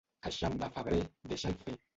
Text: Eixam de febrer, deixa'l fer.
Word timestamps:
Eixam 0.29 0.55
de 0.63 0.71
febrer, 0.79 1.03
deixa'l 1.35 1.59
fer. 1.65 1.81